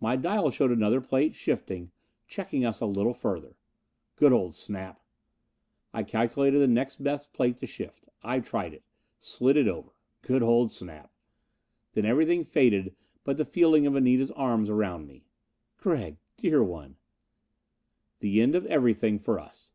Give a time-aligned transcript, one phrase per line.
[0.00, 1.92] My dials showed another plate shifting,
[2.26, 3.56] checking us a little further.
[4.16, 5.00] Good old Snap.
[5.94, 8.08] I calculated the next best plate to shift.
[8.24, 8.82] I tried it.
[9.20, 9.90] Slid it over.
[10.22, 11.12] Good old Snap....
[11.92, 15.26] Then everything faded but the feeling of Anita's arms around me.
[15.76, 16.96] "Gregg, dear one"
[18.18, 19.74] The end of everything for us....